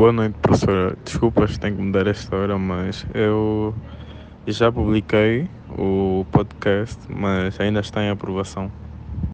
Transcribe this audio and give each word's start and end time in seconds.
Boa 0.00 0.12
noite, 0.12 0.38
professora. 0.40 0.96
Desculpas, 1.04 1.58
tenho 1.58 1.76
que 1.76 1.82
mudar 1.82 2.06
esta 2.06 2.34
hora, 2.34 2.56
mas 2.56 3.04
eu 3.12 3.74
já 4.46 4.72
publiquei 4.72 5.46
o 5.68 6.24
podcast, 6.32 6.98
mas 7.06 7.60
ainda 7.60 7.80
está 7.80 8.02
em 8.02 8.08
aprovação. 8.08 8.72